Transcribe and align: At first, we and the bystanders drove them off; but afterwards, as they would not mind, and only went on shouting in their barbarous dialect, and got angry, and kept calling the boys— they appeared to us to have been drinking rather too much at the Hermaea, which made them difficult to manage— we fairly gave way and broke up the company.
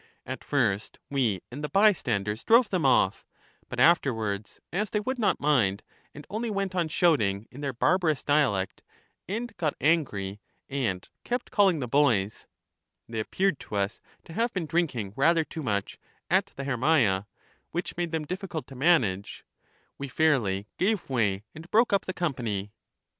At 0.25 0.43
first, 0.43 0.97
we 1.11 1.41
and 1.51 1.63
the 1.63 1.69
bystanders 1.69 2.43
drove 2.43 2.71
them 2.71 2.87
off; 2.87 3.23
but 3.69 3.79
afterwards, 3.79 4.59
as 4.73 4.89
they 4.89 4.99
would 4.99 5.19
not 5.19 5.39
mind, 5.39 5.83
and 6.15 6.25
only 6.27 6.49
went 6.49 6.73
on 6.73 6.87
shouting 6.87 7.47
in 7.51 7.61
their 7.61 7.71
barbarous 7.71 8.23
dialect, 8.23 8.81
and 9.27 9.55
got 9.57 9.75
angry, 9.79 10.41
and 10.67 11.07
kept 11.23 11.51
calling 11.51 11.77
the 11.81 11.87
boys— 11.87 12.47
they 13.07 13.19
appeared 13.19 13.59
to 13.59 13.75
us 13.75 14.01
to 14.23 14.33
have 14.33 14.51
been 14.53 14.65
drinking 14.65 15.13
rather 15.15 15.43
too 15.43 15.61
much 15.61 15.99
at 16.31 16.47
the 16.55 16.63
Hermaea, 16.63 17.27
which 17.69 17.95
made 17.95 18.11
them 18.11 18.25
difficult 18.25 18.65
to 18.69 18.75
manage— 18.75 19.45
we 19.99 20.07
fairly 20.07 20.65
gave 20.79 21.11
way 21.11 21.43
and 21.53 21.69
broke 21.69 21.93
up 21.93 22.05
the 22.07 22.11
company. 22.13 22.71